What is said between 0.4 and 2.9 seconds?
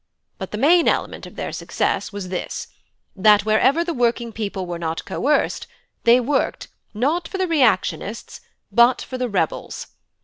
the main element of their success was this,